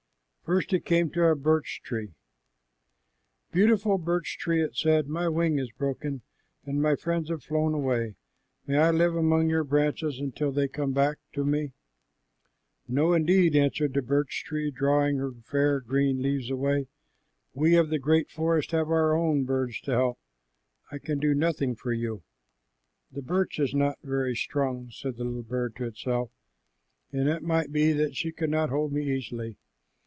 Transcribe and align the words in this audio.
First 0.43 0.73
it 0.73 0.83
came 0.83 1.09
to 1.11 1.23
a 1.27 1.33
birch 1.35 1.79
tree. 1.81 2.09
"Beautiful 3.53 3.97
birch 3.97 4.37
tree," 4.37 4.61
it 4.61 4.75
said, 4.75 5.07
"my 5.07 5.29
wing 5.29 5.57
is 5.57 5.71
broken, 5.71 6.23
and 6.65 6.81
my 6.81 6.97
friends 6.97 7.29
have 7.29 7.41
flown 7.41 7.73
away. 7.73 8.15
May 8.67 8.75
I 8.77 8.91
live 8.91 9.15
among 9.15 9.49
your 9.49 9.63
branches 9.63 10.21
till 10.35 10.51
they 10.51 10.67
come 10.67 10.91
back 10.91 11.19
to 11.33 11.45
me?" 11.45 11.71
"No, 12.89 13.13
indeed," 13.13 13.55
answered 13.55 13.93
the 13.93 14.01
birch 14.01 14.43
tree, 14.43 14.71
drawing 14.71 15.19
her 15.19 15.31
fair 15.45 15.79
green 15.79 16.21
leaves 16.21 16.49
away. 16.49 16.87
"We 17.53 17.77
of 17.77 17.89
the 17.89 17.97
great 17.99 18.29
forest 18.29 18.71
have 18.71 18.89
our 18.89 19.15
own 19.15 19.45
birds 19.45 19.79
to 19.81 19.91
help. 19.91 20.19
I 20.91 20.97
can 20.97 21.19
do 21.19 21.33
nothing 21.33 21.75
for 21.75 21.93
you." 21.93 22.23
"The 23.09 23.21
birch 23.21 23.57
is 23.57 23.73
not 23.73 23.99
very 24.03 24.35
strong," 24.35 24.89
said 24.91 25.15
the 25.15 25.23
little 25.23 25.43
bird 25.43 25.77
to 25.77 25.85
itself, 25.85 26.29
"and 27.13 27.29
it 27.29 27.41
might 27.41 27.71
be 27.71 27.93
that 27.93 28.17
she 28.17 28.33
could 28.33 28.49
not 28.49 28.69
hold 28.69 28.91
me 28.91 29.15
easily. 29.15 29.55